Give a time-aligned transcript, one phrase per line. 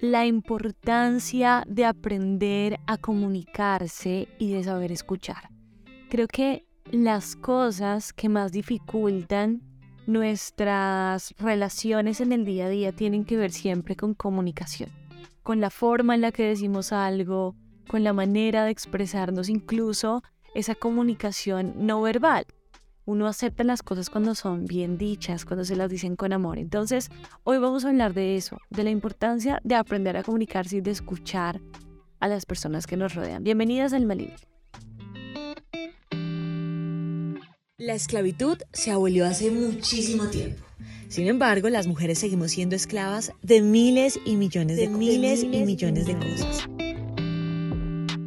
[0.00, 5.48] la importancia de aprender a comunicarse y de saber escuchar.
[6.10, 9.62] Creo que las cosas que más dificultan
[10.06, 14.90] nuestras relaciones en el día a día tienen que ver siempre con comunicación,
[15.42, 17.56] con la forma en la que decimos algo,
[17.88, 20.22] con la manera de expresarnos, incluso
[20.54, 22.46] esa comunicación no verbal
[23.06, 26.58] uno acepta las cosas cuando son bien dichas, cuando se las dicen con amor.
[26.58, 27.08] Entonces,
[27.44, 30.90] hoy vamos a hablar de eso, de la importancia de aprender a comunicarse y de
[30.90, 31.60] escuchar
[32.18, 33.44] a las personas que nos rodean.
[33.44, 34.34] Bienvenidas al Libre.
[37.78, 40.64] La esclavitud se abolió hace muchísimo tiempo.
[41.08, 46.06] Sin embargo, las mujeres seguimos siendo esclavas de miles y millones de, miles, y millones
[46.06, 46.68] de cosas.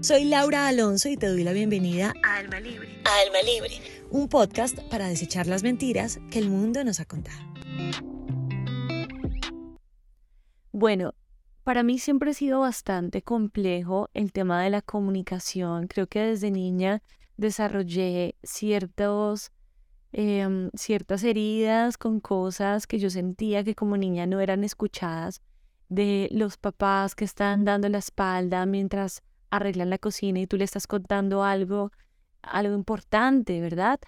[0.09, 2.99] Soy Laura Alonso y te doy la bienvenida a Alma Libre.
[3.05, 7.37] A Alma Libre un podcast para desechar las mentiras que el mundo nos ha contado.
[10.71, 11.13] Bueno,
[11.63, 15.85] para mí siempre ha sido bastante complejo el tema de la comunicación.
[15.85, 17.03] Creo que desde niña
[17.37, 19.51] desarrollé ciertos,
[20.11, 25.43] em, ciertas heridas con cosas que yo sentía que como niña no eran escuchadas
[25.87, 30.63] de los papás que están dando la espalda mientras arreglan la cocina y tú le
[30.63, 31.91] estás contando algo
[32.41, 33.99] algo importante, ¿verdad?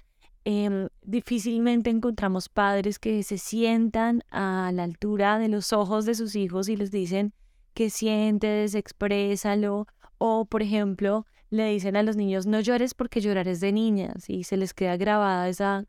[0.44, 6.36] Em, difícilmente encontramos padres que se sientan a la altura de los ojos de sus
[6.36, 7.34] hijos y les dicen
[7.74, 13.48] que sientes, exprésalo, o por ejemplo, le dicen a los niños no llores porque llorar
[13.48, 15.86] es de niñas y se les queda grabada esa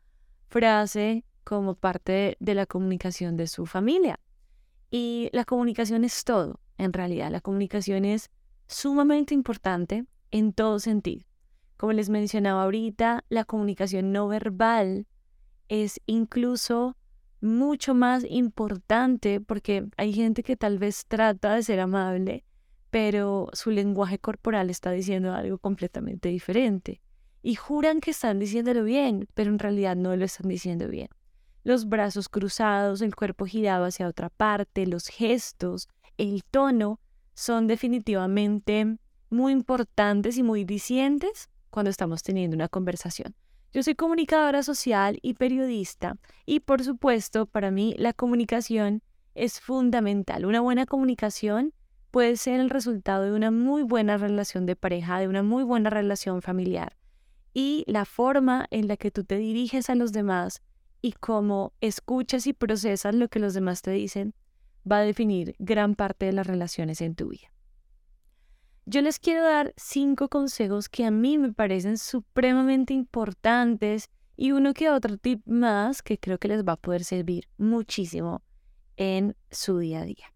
[0.49, 4.19] frase como parte de la comunicación de su familia.
[4.91, 8.29] Y la comunicación es todo, en realidad, la comunicación es
[8.73, 11.25] sumamente importante en todo sentido.
[11.77, 15.07] Como les mencionaba ahorita, la comunicación no verbal
[15.67, 16.97] es incluso
[17.41, 22.45] mucho más importante porque hay gente que tal vez trata de ser amable,
[22.89, 27.01] pero su lenguaje corporal está diciendo algo completamente diferente.
[27.41, 31.09] Y juran que están diciéndolo bien, pero en realidad no lo están diciendo bien.
[31.63, 37.01] Los brazos cruzados, el cuerpo girado hacia otra parte, los gestos, el tono
[37.33, 38.97] son definitivamente
[39.29, 43.35] muy importantes y muy dicientes cuando estamos teniendo una conversación.
[43.73, 49.01] Yo soy comunicadora social y periodista y por supuesto para mí la comunicación
[49.33, 50.45] es fundamental.
[50.45, 51.73] Una buena comunicación
[52.11, 55.89] puede ser el resultado de una muy buena relación de pareja, de una muy buena
[55.89, 56.95] relación familiar.
[57.55, 60.61] Y la forma en la que tú te diriges a los demás
[61.01, 64.35] y cómo escuchas y procesas lo que los demás te dicen
[64.89, 67.53] va a definir gran parte de las relaciones en tu vida.
[68.85, 74.73] Yo les quiero dar cinco consejos que a mí me parecen supremamente importantes y uno
[74.73, 78.41] que otro tip más que creo que les va a poder servir muchísimo
[78.97, 80.33] en su día a día.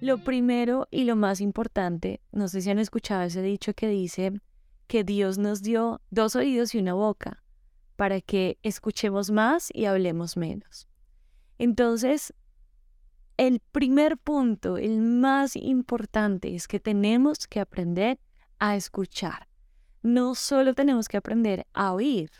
[0.00, 4.32] Lo primero y lo más importante, no sé si han escuchado ese dicho que dice
[4.86, 7.44] que Dios nos dio dos oídos y una boca
[8.00, 10.88] para que escuchemos más y hablemos menos.
[11.58, 12.32] Entonces,
[13.36, 18.18] el primer punto, el más importante, es que tenemos que aprender
[18.58, 19.48] a escuchar.
[20.02, 22.30] No solo tenemos que aprender a oír,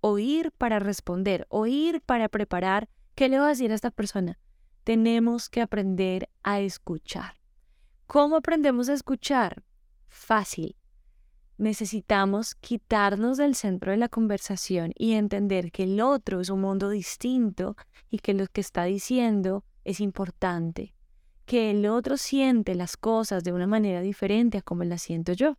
[0.00, 4.38] oír para responder, oír para preparar qué le va a decir a esta persona.
[4.82, 7.34] Tenemos que aprender a escuchar.
[8.06, 9.62] ¿Cómo aprendemos a escuchar?
[10.08, 10.74] Fácil.
[11.62, 16.90] Necesitamos quitarnos del centro de la conversación y entender que el otro es un mundo
[16.90, 17.76] distinto
[18.10, 20.92] y que lo que está diciendo es importante,
[21.46, 25.56] que el otro siente las cosas de una manera diferente a como las siento yo.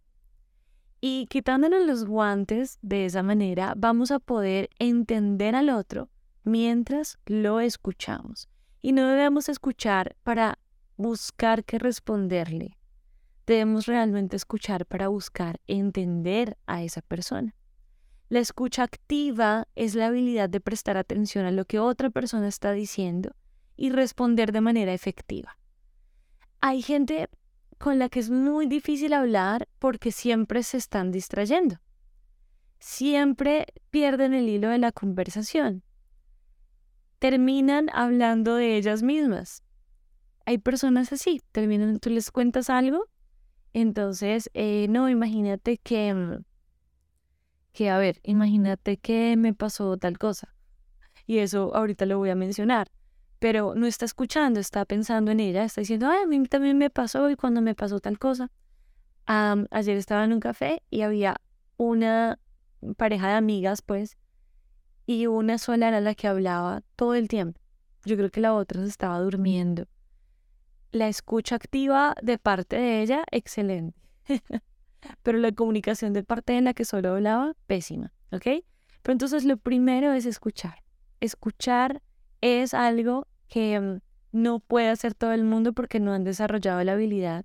[1.00, 6.10] Y quitándonos los guantes de esa manera, vamos a poder entender al otro
[6.44, 8.50] mientras lo escuchamos.
[8.82, 10.60] Y no debemos escuchar para
[10.98, 12.78] buscar qué responderle.
[13.46, 17.56] Debemos realmente escuchar para buscar entender a esa persona.
[18.30, 22.72] La escucha activa es la habilidad de prestar atención a lo que otra persona está
[22.72, 23.36] diciendo
[23.76, 25.58] y responder de manera efectiva.
[26.62, 27.30] Hay gente
[27.78, 31.82] con la que es muy difícil hablar porque siempre se están distrayendo.
[32.80, 35.84] Siempre pierden el hilo de la conversación.
[37.20, 39.64] Terminan hablando de ellas mismas.
[40.46, 43.06] Hay personas así, terminan, tú les cuentas algo,
[43.74, 46.44] entonces, eh, no, imagínate que, mm,
[47.74, 50.56] que, a ver, imagínate que me pasó tal cosa.
[51.26, 52.92] Y eso ahorita lo voy a mencionar
[53.44, 56.90] pero no está escuchando, está pensando en ella, está diciendo, Ay, a mí también me
[56.90, 58.50] pasó y cuando me pasó tal cosa.
[59.26, 61.36] ayer estaba en un café y había
[61.76, 62.40] una
[62.96, 64.18] pareja de amigas, pues,
[65.06, 67.60] y una sola era la que hablaba todo el tiempo,
[68.06, 69.88] Yo creo que la otra se estaba durmiendo.
[70.94, 74.00] La escucha activa de parte de ella, excelente.
[75.24, 78.14] Pero la comunicación de parte en la que solo hablaba, pésima.
[78.32, 78.44] ¿Ok?
[78.44, 80.84] Pero entonces lo primero es escuchar.
[81.20, 82.04] Escuchar
[82.42, 84.02] es algo que mm,
[84.34, 87.44] no puede hacer todo el mundo porque no han desarrollado la habilidad,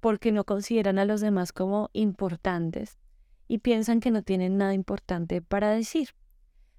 [0.00, 2.98] porque no consideran a los demás como importantes
[3.46, 6.08] y piensan que no tienen nada importante para decir.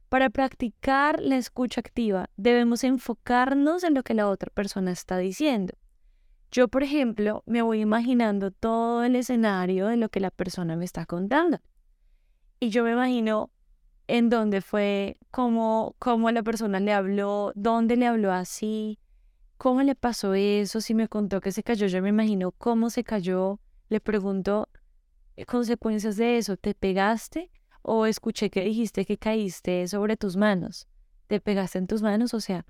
[0.10, 5.74] Para practicar la escucha activa debemos enfocarnos en lo que la otra persona está diciendo.
[6.51, 10.83] Yo, por ejemplo, me voy imaginando todo el escenario de lo que la persona me
[10.83, 11.59] está contando.
[12.59, 13.51] Y yo me imagino
[14.07, 19.00] en dónde fue, cómo, cómo la persona le habló, dónde le habló así,
[19.57, 23.06] cómo le pasó eso, si me contó que se cayó, yo me imagino cómo se
[23.06, 24.68] cayó, le pregunto
[25.38, 27.50] eh, consecuencias de eso, ¿te pegaste?
[27.81, 30.89] O escuché que dijiste que caíste sobre tus manos,
[31.27, 32.33] ¿te pegaste en tus manos?
[32.33, 32.65] O sea,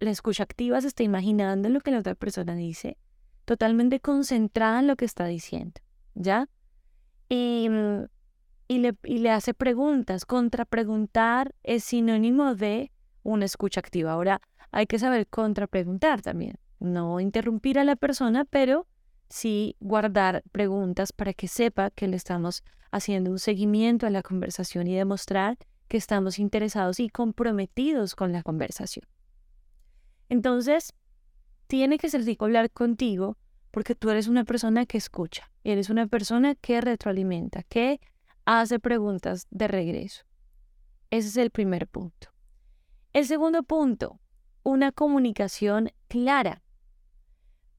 [0.00, 2.96] la escucha activa se está imaginando lo que la otra persona dice
[3.46, 5.80] totalmente concentrada en lo que está diciendo,
[6.14, 6.48] ¿ya?
[7.30, 8.04] Y, mm,
[8.68, 10.26] y, le, y le hace preguntas.
[10.26, 14.12] Contrapreguntar es sinónimo de una escucha activa.
[14.12, 16.58] Ahora, hay que saber contrapreguntar también.
[16.78, 18.86] No interrumpir a la persona, pero
[19.28, 24.86] sí guardar preguntas para que sepa que le estamos haciendo un seguimiento a la conversación
[24.86, 25.56] y demostrar
[25.88, 29.06] que estamos interesados y comprometidos con la conversación.
[30.28, 30.92] Entonces,
[31.66, 33.36] tiene que ser rico hablar contigo
[33.70, 38.00] porque tú eres una persona que escucha, eres una persona que retroalimenta, que
[38.44, 40.24] hace preguntas de regreso.
[41.10, 42.28] Ese es el primer punto.
[43.12, 44.20] El segundo punto,
[44.62, 46.62] una comunicación clara.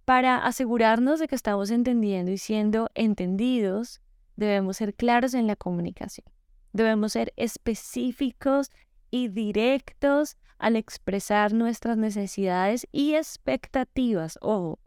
[0.05, 4.01] Para asegurarnos de que estamos entendiendo y siendo entendidos,
[4.35, 6.25] debemos ser claros en la comunicación.
[6.73, 8.71] Debemos ser específicos
[9.09, 14.79] y directos al expresar nuestras necesidades y expectativas, ojo,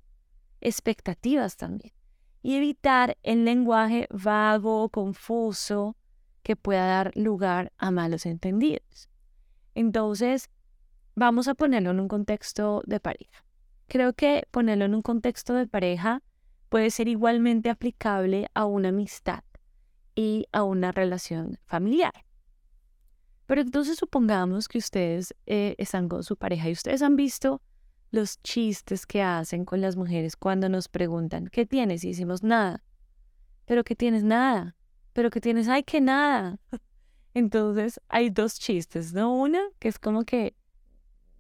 [0.61, 1.93] expectativas también,
[2.43, 5.97] y evitar el lenguaje vago, confuso,
[6.43, 9.09] que pueda dar lugar a malos entendidos.
[9.75, 10.51] Entonces,
[11.15, 13.45] vamos a ponerlo en un contexto de pareja.
[13.89, 16.23] Creo que ponerlo en un contexto de pareja
[16.69, 19.43] puede ser igualmente aplicable a una amistad
[20.15, 22.30] y a una relación familiar.
[23.51, 27.61] Pero entonces supongamos que ustedes eh, están con su pareja y ustedes han visto
[28.13, 32.05] los chistes que hacen con las mujeres cuando nos preguntan, ¿qué tienes?
[32.05, 32.85] Y decimos, nada.
[33.65, 34.77] Pero que tienes nada.
[35.15, 36.61] Pero que tienes, ay, que nada.
[37.35, 39.35] Entonces hay dos chistes, ¿no?
[39.35, 40.55] Una que es como que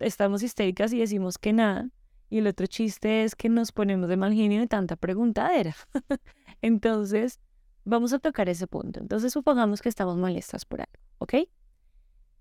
[0.00, 1.90] estamos histéricas y decimos que nada.
[2.28, 5.76] Y el otro chiste es que nos ponemos de mal genio de tanta preguntadera.
[6.60, 7.38] Entonces,
[7.84, 8.98] vamos a tocar ese punto.
[8.98, 11.34] Entonces, supongamos que estamos molestas por algo, ¿ok?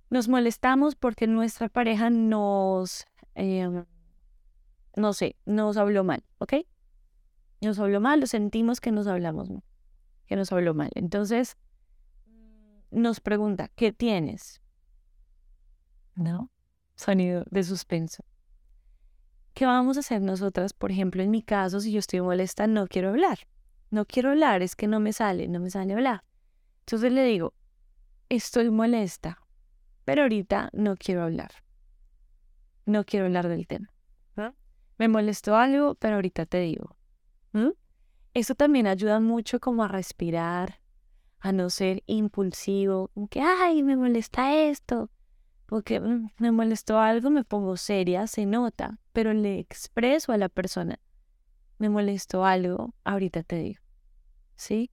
[0.09, 3.85] Nos molestamos porque nuestra pareja nos, em,
[4.95, 6.53] no sé, nos habló mal, ¿ok?
[7.61, 9.63] Nos habló mal, lo sentimos que nos hablamos mal,
[10.25, 10.89] que nos habló mal.
[10.95, 11.57] Entonces,
[12.89, 14.61] nos pregunta, ¿qué tienes?
[16.15, 16.49] ¿No?
[16.95, 18.23] Sonido de suspenso.
[19.53, 20.73] ¿Qué vamos a hacer nosotras?
[20.73, 23.39] Por ejemplo, en mi caso, si yo estoy molesta, no quiero hablar.
[23.91, 26.23] No quiero hablar, es que no me sale, no me sale hablar.
[26.81, 27.53] Entonces le digo,
[28.29, 29.39] estoy molesta
[30.09, 31.51] pero ahorita no quiero hablar.
[32.87, 33.93] No quiero hablar del tema.
[34.97, 36.97] Me molestó algo, pero ahorita te digo.
[38.33, 40.81] Eso también ayuda mucho como a respirar,
[41.37, 45.11] a no ser impulsivo, que, ay, me molesta esto,
[45.67, 50.49] porque mm, me molestó algo, me pongo seria, se nota, pero le expreso a la
[50.49, 50.99] persona,
[51.77, 53.83] me molestó algo, ahorita te digo.
[54.55, 54.89] ¿Sí?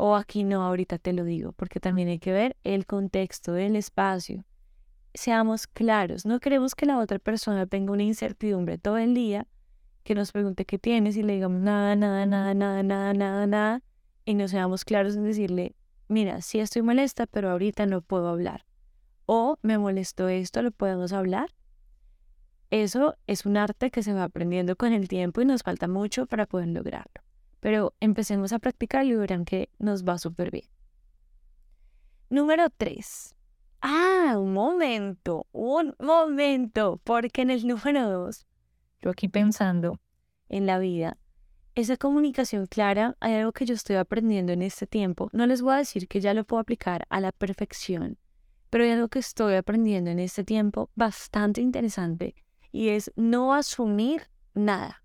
[0.00, 3.74] o aquí no, ahorita te lo digo, porque también hay que ver el contexto del
[3.74, 4.44] espacio.
[5.18, 9.48] Seamos claros, no queremos que la otra persona tenga una incertidumbre todo el día,
[10.04, 13.82] que nos pregunte qué tienes y le digamos nada, nada, nada, nada, nada, nada, nada,
[14.24, 15.74] y no seamos claros en decirle,
[16.06, 18.64] mira, sí estoy molesta, pero ahorita no puedo hablar.
[19.26, 21.52] O me molestó esto, ¿lo podemos hablar?
[22.70, 26.26] Eso es un arte que se va aprendiendo con el tiempo y nos falta mucho
[26.26, 27.24] para poder lograrlo.
[27.58, 30.68] Pero empecemos a practicar y verán que nos va súper bien.
[32.30, 33.34] Número 3.
[33.80, 38.46] Ah, un momento, un momento, porque en el número 2,
[39.00, 40.00] yo aquí pensando
[40.48, 41.16] en la vida,
[41.74, 45.30] esa comunicación clara, hay algo que yo estoy aprendiendo en este tiempo.
[45.32, 48.18] No les voy a decir que ya lo puedo aplicar a la perfección,
[48.68, 52.34] pero hay algo que estoy aprendiendo en este tiempo bastante interesante
[52.72, 54.22] y es no asumir
[54.54, 55.04] nada.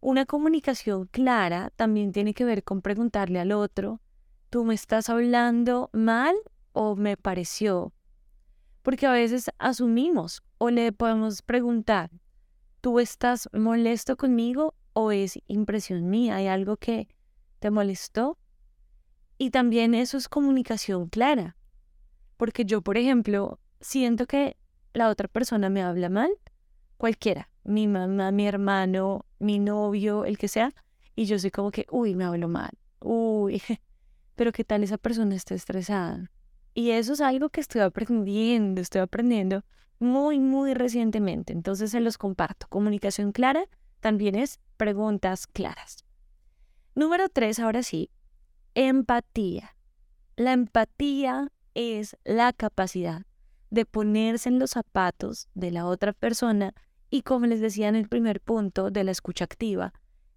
[0.00, 4.00] Una comunicación clara también tiene que ver con preguntarle al otro,
[4.48, 6.34] ¿tú me estás hablando mal
[6.72, 7.92] o me pareció?
[8.82, 12.10] Porque a veces asumimos O le podemos preguntar,
[12.80, 16.36] ¿tú estás molesto conmigo o es impresión mía?
[16.36, 17.08] ¿Hay algo que
[17.58, 18.38] te molestó?
[19.38, 21.56] Y también eso es comunicación clara.
[22.36, 24.56] Porque yo, por ejemplo, siento que
[24.92, 26.30] la otra persona me habla mal,
[26.96, 30.72] cualquiera, mi mamá, mi hermano, mi novio, el que sea,
[31.16, 33.62] y yo soy como que, uy, me hablo mal, uy,
[34.34, 36.30] pero qué tal esa persona está estresada.
[36.74, 39.64] Y eso es algo que estoy aprendiendo, estoy aprendiendo
[39.98, 41.52] muy, muy recientemente.
[41.52, 42.66] Entonces se los comparto.
[42.68, 43.64] Comunicación clara
[44.00, 46.04] también es preguntas claras.
[46.94, 48.10] Número tres, ahora sí,
[48.74, 49.76] empatía.
[50.36, 53.26] La empatía es la capacidad
[53.70, 56.74] de ponerse en los zapatos de la otra persona
[57.10, 59.92] y, como les decía en el primer punto de la escucha activa,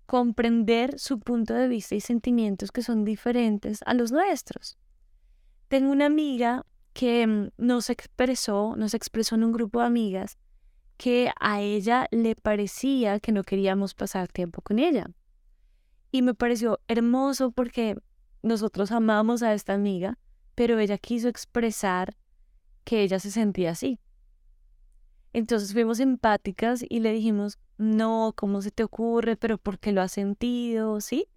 [0.05, 4.77] comprender su punto de vista y sentimientos que son diferentes a los nuestros.
[5.67, 10.37] Tengo una amiga que mm, nos expresó, nos expresó en un grupo de amigas
[10.97, 15.09] que a ella le parecía que no queríamos pasar tiempo con ella.
[16.11, 17.97] Y me pareció hermoso porque
[18.43, 20.19] nosotros amamos a esta amiga,
[20.53, 22.15] pero ella quiso expresar
[22.83, 23.99] que ella se sentía así.
[25.33, 29.35] Entonces fuimos empáticas y le dijimos, no, ¿cómo se te ocurre?
[29.35, 31.01] ¿Pero por qué lo has sentido?
[31.01, 31.27] ¿Sí?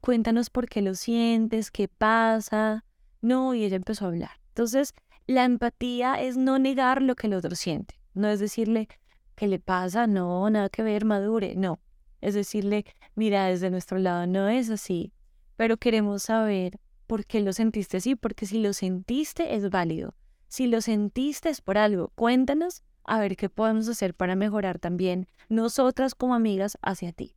[0.00, 2.84] Cuéntanos por qué lo sientes, qué pasa.
[3.22, 4.32] No, y ella empezó a hablar.
[4.48, 4.94] Entonces,
[5.26, 7.94] la empatía es no negar lo que el otro siente.
[8.12, 8.88] No es decirle,
[9.36, 10.06] ¿qué le pasa?
[10.06, 11.54] No, nada que ver, madure.
[11.56, 11.80] No.
[12.20, 15.12] Es decirle, mira, desde nuestro lado no es así,
[15.56, 20.14] pero queremos saber por qué lo sentiste así, porque si lo sentiste es válido.
[20.48, 22.12] Si lo sentiste es por algo.
[22.14, 27.34] Cuéntanos a ver qué podemos hacer para mejorar también nosotras como amigas hacia ti.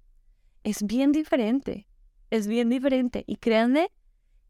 [0.63, 1.87] Es bien diferente,
[2.29, 3.23] es bien diferente.
[3.27, 3.91] Y créanme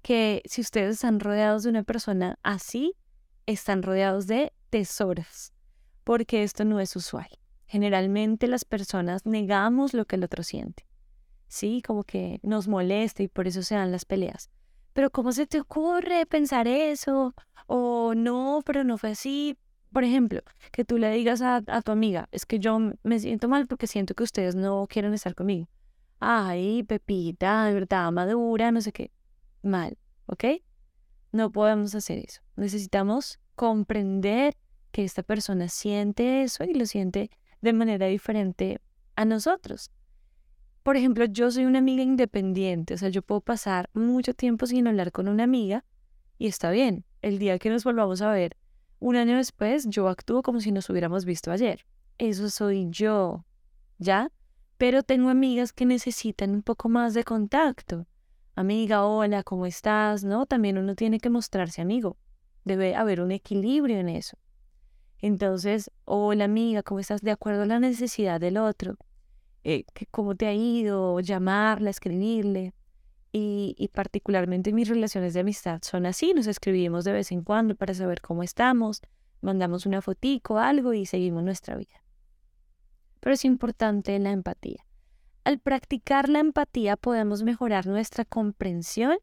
[0.05, 2.93] que si ustedes están rodeados de una persona así,
[3.47, 5.51] están rodeados de tesoros,
[6.03, 7.27] porque esto no es usual.
[7.65, 10.85] Generalmente las personas negamos lo que el otro siente.
[11.47, 14.51] Sí, como que nos molesta y por eso se dan las peleas.
[14.93, 17.33] Pero ¿cómo se te ocurre pensar eso?
[17.65, 19.57] O no, pero no fue así.
[19.91, 23.65] Por ejemplo, que tú le digas a, tu amiga, es que yo me siento mal
[23.65, 25.67] porque siento que ustedes no quieren estar conmigo.
[26.19, 29.09] Ay, Pepita, de verdad, madura, no sé qué.
[29.65, 30.45] Mal, ¿ok?
[31.31, 32.41] No podemos hacer eso.
[32.55, 34.55] Necesitamos comprender
[34.91, 37.29] que esta persona siente eso y lo siente
[37.61, 38.79] de manera diferente
[39.15, 39.91] a nosotros.
[40.83, 44.87] Por ejemplo, yo soy una amiga independiente, o sea, yo puedo pasar mucho tiempo sin
[44.87, 45.83] hablar con una amiga
[46.37, 47.05] y está bien.
[47.23, 48.55] El día que nos volvamos a ver,
[48.99, 51.85] un año después yo actúo como si nos hubiéramos visto ayer.
[52.19, 53.45] Eso soy yo,
[53.97, 54.31] ¿ya?
[54.77, 58.05] Pero tengo amigas que necesitan un poco más de contacto.
[58.57, 60.23] Amiga, hola, ¿cómo estás?
[60.23, 62.15] No, también uno tiene que mostrarse amigo.
[62.63, 64.37] Debe haber un equilibrio en eso.
[65.19, 67.21] Entonces, hola amiga, ¿cómo estás?
[67.21, 68.95] De acuerdo a la necesidad del otro.
[69.65, 71.19] Eh, ¿Cómo te ha ido?
[71.19, 72.73] Llamarla, escribirle
[73.33, 77.93] y, particularmente mis relaciones de amistad son así, nos escribimos de vez en cuando para
[77.93, 79.01] saber cómo estamos,
[79.41, 82.01] mandamos una fotico, algo y seguimos nuestra vida.
[83.19, 84.84] Pero es importante la empatía.
[85.45, 89.19] Al practicar la empatía podemos mejorar nuestra comprensión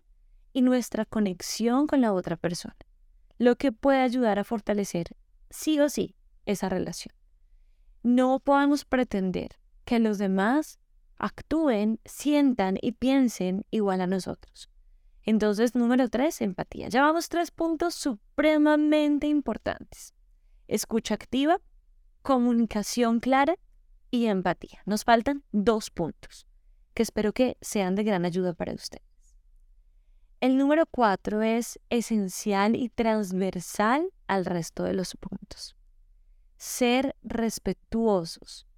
[0.52, 2.76] y nuestra conexión con la otra persona,
[3.38, 5.16] lo que puede ayudar a fortalecer
[5.50, 6.14] sí o sí
[6.46, 7.12] esa relación.
[8.04, 10.78] No podemos pretender que los demás
[11.16, 14.70] actúen, sientan y piensen igual a nosotros.
[15.24, 16.88] Entonces, número tres, empatía.
[16.88, 20.14] Llevamos tres puntos supremamente importantes.
[20.68, 21.60] Escucha activa,
[22.22, 23.56] comunicación clara
[24.12, 24.80] y empatía.
[24.86, 26.46] Nos faltan dos puntos
[26.94, 29.02] que espero que sean de gran ayuda para ustedes.
[30.40, 35.74] El número cuatro es esencial y transversal al resto de los puntos.
[36.56, 38.68] Ser respetuosos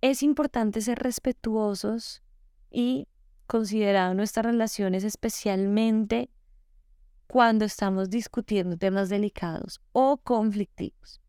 [0.00, 2.22] es importante ser respetuosos
[2.70, 3.08] y
[3.46, 6.30] considerar nuestras relaciones especialmente
[7.26, 11.20] cuando estamos discutiendo temas delicados o conflictivos.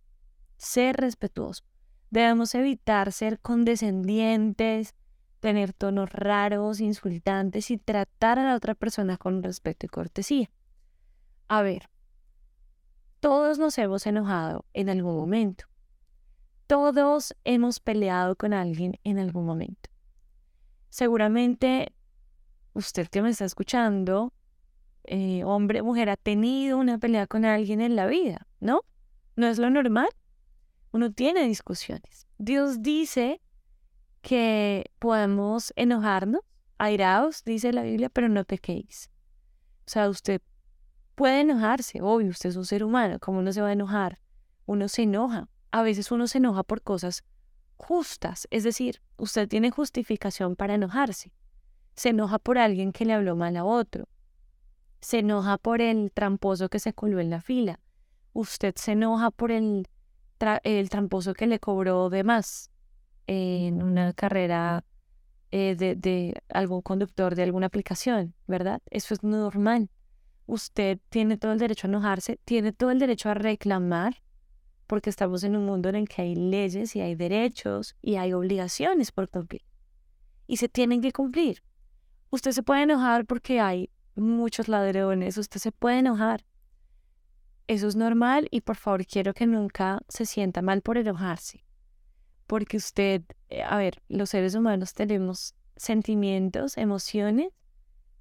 [0.57, 1.63] Ser respetuoso.
[2.09, 4.95] Debemos evitar ser condescendientes,
[5.39, 10.49] tener tonos raros, insultantes y tratar a la otra persona con respeto y cortesía.
[11.47, 11.89] A ver,
[13.19, 15.65] todos nos hemos enojado en algún momento.
[16.67, 19.89] Todos hemos peleado con alguien en algún momento.
[20.89, 21.93] Seguramente
[22.73, 24.33] usted que me está escuchando,
[25.03, 28.81] eh, hombre, mujer, ha tenido una pelea con alguien en la vida, ¿no?
[29.35, 30.09] ¿No es lo normal?
[30.91, 32.27] Uno tiene discusiones.
[32.37, 33.41] Dios dice
[34.21, 36.41] que podemos enojarnos,
[36.77, 39.09] airaos, dice la Biblia, pero no pequéis.
[39.85, 40.41] O sea, usted
[41.15, 44.19] puede enojarse, obvio, usted es un ser humano, ¿cómo no se va a enojar?
[44.65, 47.23] Uno se enoja, a veces uno se enoja por cosas
[47.75, 51.31] justas, es decir, usted tiene justificación para enojarse.
[51.95, 54.07] Se enoja por alguien que le habló mal a otro.
[55.01, 57.79] Se enoja por el tramposo que se coló en la fila.
[58.33, 59.87] Usted se enoja por el,
[60.63, 62.71] el tramposo que le cobró de más
[63.27, 64.83] en una carrera
[65.51, 68.81] eh, de, de algún conductor de alguna aplicación, ¿verdad?
[68.89, 69.89] Eso es normal.
[70.45, 74.21] Usted tiene todo el derecho a enojarse, tiene todo el derecho a reclamar,
[74.87, 78.33] porque estamos en un mundo en el que hay leyes y hay derechos y hay
[78.33, 79.61] obligaciones por cumplir.
[80.47, 81.61] Y se tienen que cumplir.
[82.31, 86.43] Usted se puede enojar porque hay muchos ladrones, usted se puede enojar.
[87.69, 91.63] Eso es normal y por favor quiero que nunca se sienta mal por enojarse.
[92.47, 97.49] Porque usted, eh, a ver, los seres humanos tenemos sentimientos, emociones,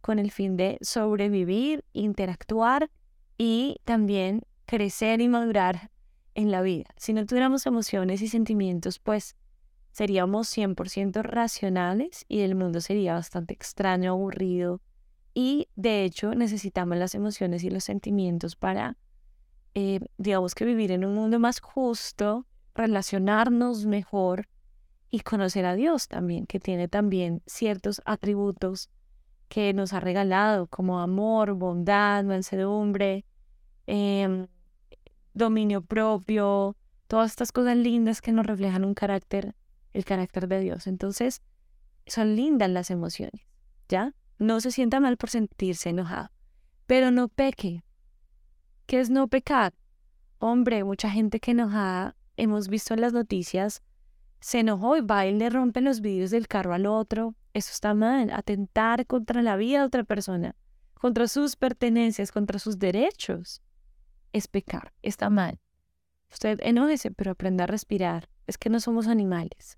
[0.03, 2.91] con el fin de sobrevivir, interactuar
[3.39, 5.91] y también crecer y madurar
[6.35, 6.91] en la vida.
[6.99, 9.35] Si no tuviéramos emociones y sentimientos, pues
[9.93, 14.83] seríamos 100% racionales y el mundo sería bastante extraño, aburrido.
[15.33, 18.99] Y de hecho necesitamos las emociones y los sentimientos para,
[19.81, 24.49] eh, digamos que vivir en un mundo más justo, relacionarnos mejor
[25.09, 28.91] y conocer a Dios también, que tiene también ciertos atributos
[29.49, 33.25] que nos ha regalado como amor, bondad, mansedumbre,
[33.87, 34.49] eh,
[35.33, 39.55] dominio propio, todas estas cosas lindas que nos reflejan un carácter,
[39.93, 40.89] el carácter de Dios.
[40.89, 41.41] Entonces,
[42.05, 43.47] son lindas las emociones,
[43.89, 44.13] ¿ya?
[44.41, 46.31] No se sienta mal por sentirse enojado,
[46.87, 47.85] pero no peque.
[48.89, 49.75] ¿Qué es no pecar?
[50.39, 53.83] Hombre, mucha gente que enojada, hemos visto en las noticias,
[54.41, 57.35] se enojó y va y le rompe los vidrios del carro al otro.
[57.53, 60.57] Eso está mal, atentar contra la vida de otra persona,
[60.95, 63.61] contra sus pertenencias, contra sus derechos
[64.33, 65.61] es pecar, está mal.
[66.33, 68.31] Usted enójese, pero aprenda a respirar.
[68.47, 69.77] Es que no somos animales.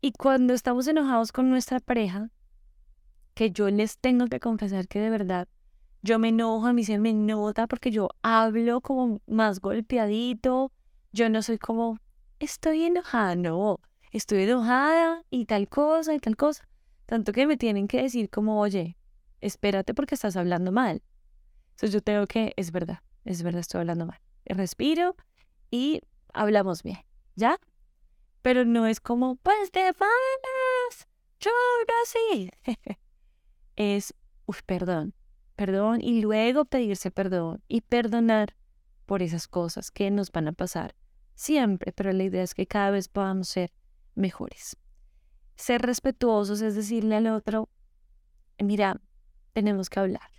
[0.00, 2.32] Y cuando estamos enojados con nuestra pareja,
[3.34, 5.46] que yo les tengo que confesar que de verdad
[6.02, 10.72] yo me enojo, a mí se me nota porque yo hablo como más golpeadito,
[11.12, 11.98] yo no soy como,
[12.38, 13.78] estoy enojada, no,
[14.12, 16.66] estoy enojada y tal cosa y tal cosa.
[17.06, 18.96] Tanto que me tienen que decir como, oye,
[19.40, 21.02] espérate porque estás hablando mal.
[21.70, 24.20] Entonces yo tengo que, es verdad, es verdad, estoy hablando mal.
[24.46, 25.16] Respiro
[25.70, 26.98] y hablamos bien,
[27.36, 27.58] ¿ya?
[28.42, 31.08] Pero no es como, pues te falas,
[31.40, 31.50] yo
[32.02, 32.50] así.
[33.76, 34.14] es,
[34.46, 35.14] uff, perdón,
[35.60, 38.56] perdón y luego pedirse perdón y perdonar
[39.04, 40.94] por esas cosas que nos van a pasar
[41.34, 43.70] siempre, pero la idea es que cada vez podamos ser
[44.14, 44.78] mejores.
[45.56, 47.68] Ser respetuosos es decirle al otro,
[48.58, 49.02] mira,
[49.52, 50.30] tenemos que hablar.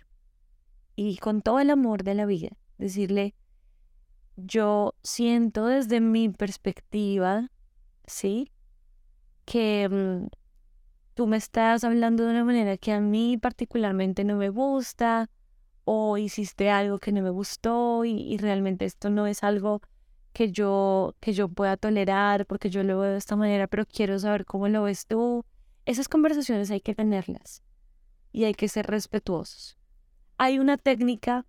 [0.96, 3.36] Y con todo el amor de la vida, decirle,
[4.34, 7.48] yo siento desde mi perspectiva,
[8.08, 8.50] ¿sí?
[9.44, 10.26] Que mm,
[11.14, 15.30] tú me estás hablando de una manera que a mí particularmente no me gusta
[15.84, 19.82] o hiciste algo que no me gustó y, realmente esto no es algo
[20.32, 24.18] que yo, que yo pueda tolerar porque yo lo veo de esta manera, pero quiero
[24.18, 25.44] saber cómo lo ves tú.
[25.84, 27.62] Esas conversaciones hay que tenerlas
[28.30, 29.76] y hay que ser respetuosos.
[30.38, 31.44] Hay una técnica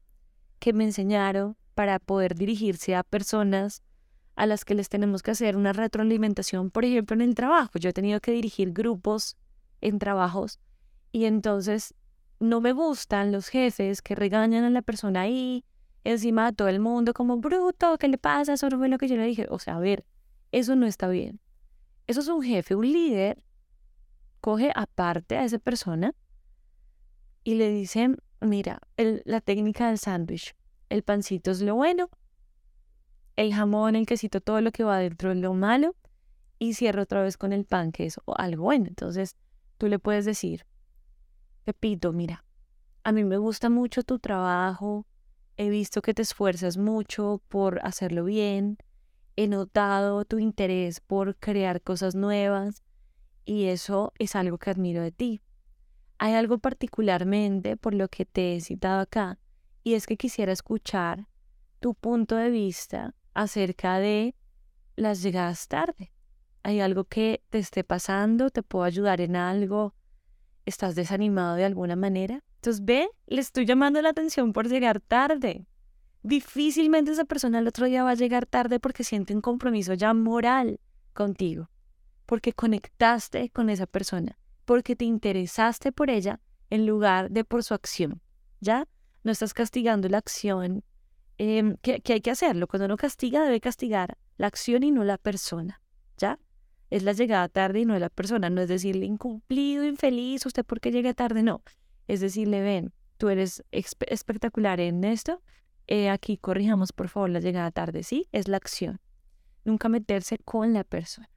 [0.59, 3.83] que me enseñaron para poder dirigirse a personas
[4.35, 7.77] a las que les tenemos que hacer una retroalimentación, por ejemplo, en el trabajo.
[7.77, 9.37] Yo he tenido que dirigir grupos
[9.83, 10.59] en trabajos
[11.11, 11.93] y entonces
[12.39, 15.63] no me gustan los jefes que regañan a la persona ahí,
[16.03, 18.53] encima de todo el mundo, como bruto, ¿qué le pasa?
[18.53, 19.47] Eso no fue lo que yo le dije.
[19.49, 20.05] O sea, a ver,
[20.51, 21.39] eso no está bien.
[22.07, 23.41] Eso es un jefe, un líder,
[24.41, 26.13] coge aparte a esa persona
[27.43, 30.53] y le dicen, Mira, la técnica del sándwich.
[30.89, 32.09] El pancito es lo bueno,
[33.37, 35.95] el jamón, el quesito, todo lo que va dentro es lo malo.
[36.59, 38.85] Y cierro otra vez con el pan, que es algo bueno.
[38.87, 39.37] Entonces,
[39.83, 40.65] tú le puedes decir,
[41.65, 42.45] Pepito, mira,
[43.03, 45.05] a mí me gusta mucho tu trabajo,
[45.57, 48.77] he visto que te esfuerzas mucho por hacerlo bien,
[49.35, 52.81] he notado tu interés por crear cosas nuevas
[53.43, 55.41] y eso es algo que admiro de ti.
[56.17, 59.37] Hay algo particularmente por lo que te he citado acá,
[59.83, 61.27] y es que quisiera escuchar
[61.81, 64.33] tu punto de vista acerca de
[64.95, 66.12] las llegadas tarde.
[66.63, 68.49] ¿Hay algo que te esté pasando?
[68.49, 69.93] ¿Te puedo ayudar en algo?
[70.65, 72.41] ¿Estás desanimado de alguna manera?
[72.55, 75.67] Entonces, ve, le estoy llamando la atención por llegar tarde.
[76.21, 80.13] Difícilmente esa persona el otro día va a llegar tarde porque siente un compromiso ya
[80.13, 80.79] moral
[81.13, 81.69] contigo,
[82.25, 87.73] porque conectaste con esa persona porque te interesaste por ella en lugar de por su
[87.73, 88.21] acción.
[88.59, 88.87] ¿Ya?
[89.23, 90.83] No estás castigando la acción
[91.37, 92.67] em, que, que hay que hacerlo.
[92.67, 95.81] Cuando uno castiga, debe castigar la acción y no la persona,
[96.17, 96.39] ¿ya?
[96.93, 98.51] Es la llegada tarde y no la persona.
[98.51, 101.63] No es decirle incumplido, infeliz, usted porque llega tarde, no.
[102.07, 105.41] Es decirle, ven, tú eres espectacular en esto,
[105.87, 108.27] eh, aquí corrijamos por favor la llegada tarde, ¿sí?
[108.31, 109.01] Es la acción.
[109.65, 111.31] Nunca meterse con la persona.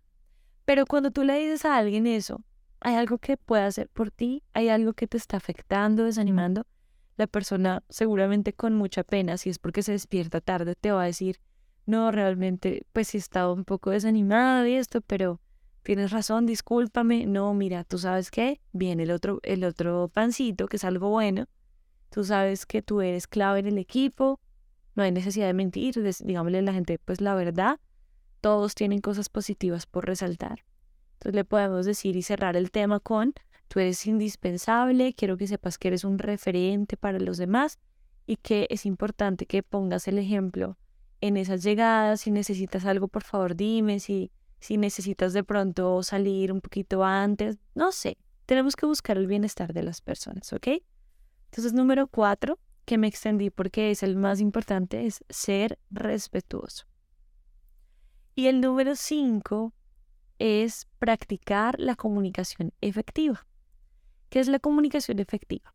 [0.66, 2.44] Pero cuando tú le dices a alguien eso,
[2.80, 6.66] hay algo que puede hacer por ti, hay algo que te está afectando, desanimando,
[7.16, 11.06] la persona seguramente con mucha pena, si es porque se despierta tarde, te va a
[11.06, 11.40] decir,
[11.86, 15.40] no, realmente, pues sí he estado un poco desanimada y esto, pero
[15.86, 20.78] tienes razón, discúlpame, no, mira, tú sabes qué, viene el otro, el otro pancito, que
[20.78, 21.46] es algo bueno,
[22.10, 24.40] tú sabes que tú eres clave en el equipo,
[24.96, 25.94] no hay necesidad de mentir,
[26.24, 27.78] digámosle a la gente, pues la verdad,
[28.40, 30.64] todos tienen cosas positivas por resaltar.
[31.12, 33.32] Entonces le podemos decir y cerrar el tema con,
[33.68, 37.78] tú eres indispensable, quiero que sepas que eres un referente para los demás
[38.26, 40.78] y que es importante que pongas el ejemplo
[41.20, 46.52] en esas llegadas, si necesitas algo, por favor dime, si, si necesitas de pronto salir
[46.52, 50.68] un poquito antes, no sé, tenemos que buscar el bienestar de las personas, ¿ok?
[51.50, 56.86] Entonces, número cuatro, que me extendí porque es el más importante, es ser respetuoso.
[58.34, 59.72] Y el número cinco
[60.38, 63.46] es practicar la comunicación efectiva.
[64.28, 65.74] ¿Qué es la comunicación efectiva?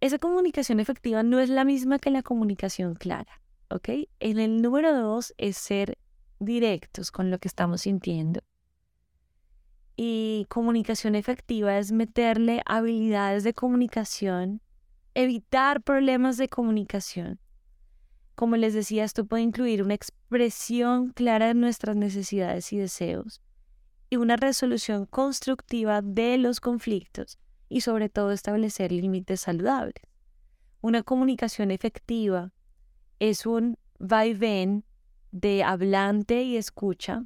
[0.00, 3.88] Esa comunicación efectiva no es la misma que la comunicación clara, ¿ok?
[4.20, 5.98] En el número dos es ser
[6.40, 8.40] directos con lo que estamos sintiendo.
[9.96, 14.60] Y comunicación efectiva es meterle habilidades de comunicación,
[15.14, 17.38] evitar problemas de comunicación,
[18.40, 23.42] como les decía, esto puede incluir una expresión clara de nuestras necesidades y deseos
[24.08, 30.02] y una resolución constructiva de los conflictos y sobre todo establecer límites saludables.
[30.80, 32.50] Una comunicación efectiva
[33.18, 34.86] es un vaivén
[35.32, 37.24] de hablante y escucha,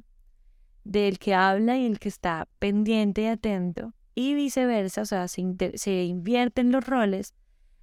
[0.83, 5.43] del que habla y el que está pendiente y atento, y viceversa, o sea, se,
[5.75, 7.33] se invierten los roles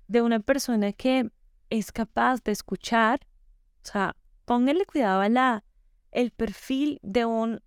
[0.08, 1.30] de una persona que
[1.70, 3.20] es capaz de escuchar,
[3.84, 5.64] o sea, pónganle cuidado a la,
[6.10, 7.60] el perfil de un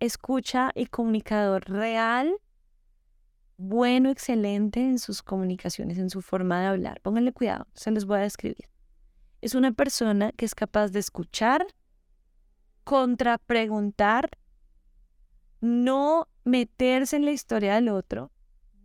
[0.00, 2.34] escucha y comunicador real,
[3.56, 7.00] bueno, excelente en sus comunicaciones, en su forma de hablar.
[7.00, 8.68] Pónganle cuidado, se les voy a describir.
[9.44, 11.66] Es una persona que es capaz de escuchar,
[12.82, 14.30] contrapreguntar,
[15.60, 18.32] no meterse en la historia del otro,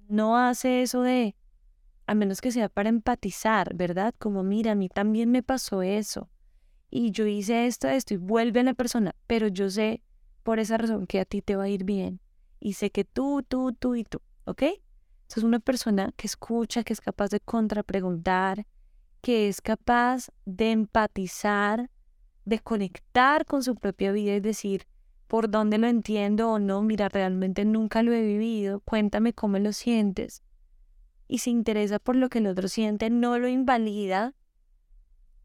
[0.09, 1.37] no hace eso de
[2.07, 4.13] a menos que sea para empatizar, ¿verdad?
[4.19, 6.29] Como, mira, a mí también me pasó eso.
[6.89, 10.03] Y yo hice esto, esto, y vuelve a la persona, pero yo sé
[10.43, 12.19] por esa razón que a ti te va a ir bien.
[12.59, 14.63] Y sé que tú, tú, tú y tú, ¿ok?
[14.63, 18.65] Entonces es una persona que escucha, que es capaz de contrapreguntar,
[19.21, 21.89] que es capaz de empatizar,
[22.45, 24.85] de conectar con su propia vida y decir,
[25.27, 29.73] por dónde lo entiendo o no, mira, realmente nunca lo he vivido, cuéntame cómo lo
[29.73, 30.41] sientes
[31.29, 34.33] y se interesa por lo que el otro siente, no lo invalida,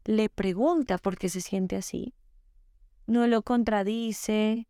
[0.03, 2.15] le pregunta por qué se siente así,
[3.05, 4.67] no lo contradice,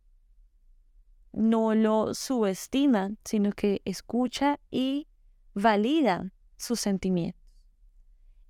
[1.32, 5.08] no lo subestima, sino que escucha y
[5.54, 7.45] valida sus sentimientos.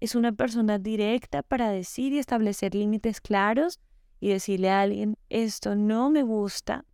[0.00, 3.80] Es una persona directa para decir y establecer límites claros
[4.20, 6.84] y decirle a alguien, esto no me gusta,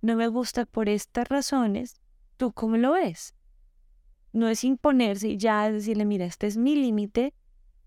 [0.00, 2.00] no me gusta por estas razones,
[2.36, 3.34] ¿tú cómo lo ves?
[4.32, 7.34] No es imponerse y ya decirle, mira, este es mi límite,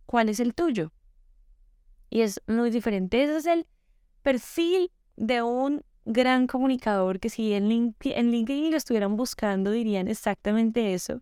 [0.06, 0.92] ¿cuál es el tuyo?
[2.10, 3.24] Y es muy diferente.
[3.24, 3.68] Ese es el
[4.22, 10.08] perfil de un gran comunicador que si en LinkedIn, en LinkedIn lo estuvieran buscando dirían
[10.08, 11.22] exactamente eso.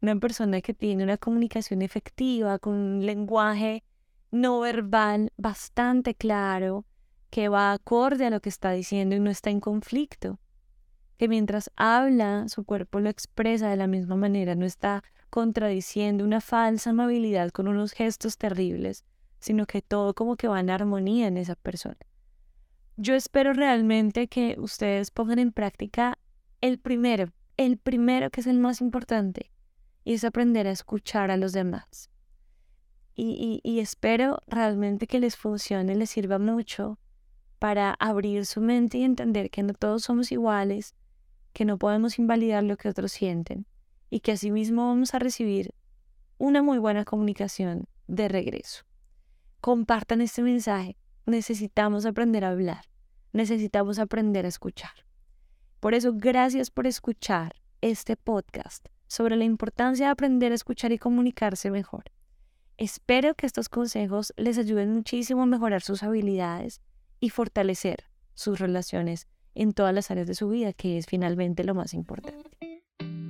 [0.00, 3.84] Una persona que tiene una comunicación efectiva, con un lenguaje
[4.30, 6.84] no verbal bastante claro,
[7.30, 10.38] que va acorde a lo que está diciendo y no está en conflicto
[11.18, 16.40] que mientras habla, su cuerpo lo expresa de la misma manera, no está contradiciendo una
[16.40, 19.04] falsa amabilidad con unos gestos terribles,
[19.40, 21.98] sino que todo como que va en armonía en esa persona.
[22.96, 26.18] Yo espero realmente que ustedes pongan en práctica
[26.60, 29.50] el primero, el primero que es el más importante,
[30.08, 32.08] y es aprender a escuchar a los demás.
[33.14, 36.98] Y, y, espero realmente que les funcione, les sirva mucho
[37.58, 40.94] para abrir su mente y entender que no todos somos iguales,
[41.52, 43.66] que no podemos invalidar lo que otros sienten
[44.08, 45.74] y que asimismo vamos a recibir
[46.38, 48.84] una muy buena comunicación de regreso.
[49.60, 50.96] Compartan este mensaje.
[51.26, 52.86] Necesitamos aprender a hablar.
[53.34, 55.04] Necesitamos aprender a escuchar.
[55.80, 60.98] Por eso, gracias por escuchar este podcast sobre la importancia de aprender a escuchar y
[60.98, 62.04] comunicarse mejor.
[62.76, 66.80] Espero que estos consejos les ayuden muchísimo a mejorar sus habilidades
[67.18, 71.74] y fortalecer sus relaciones en todas las áreas de su vida, que es finalmente lo
[71.74, 72.48] más importante.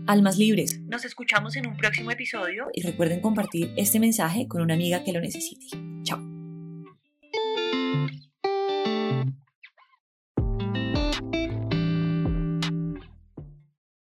[0.06, 0.80] Almas libres.
[0.80, 5.12] Nos escuchamos en un próximo episodio y recuerden compartir este mensaje con una amiga que
[5.12, 5.66] lo necesite.
[6.02, 6.18] Chao.